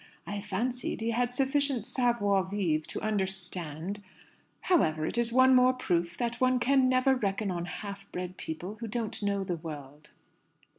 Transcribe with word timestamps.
I 0.25 0.41
fancied 0.41 0.99
he 0.99 1.11
had 1.11 1.31
sufficient 1.31 1.85
savoir 1.85 2.43
vivre 2.43 2.87
to 2.87 3.01
understand 3.01 4.01
However, 4.61 5.05
it 5.05 5.15
is 5.15 5.31
one 5.31 5.53
more 5.53 5.73
proof 5.73 6.17
that 6.17 6.41
one 6.41 6.59
can 6.59 6.89
never 6.89 7.13
reckon 7.15 7.51
on 7.51 7.65
half 7.65 8.11
bred 8.11 8.35
people 8.35 8.77
who 8.79 8.87
don't 8.87 9.21
know 9.21 9.43
the 9.43 9.57
world." 9.57 10.09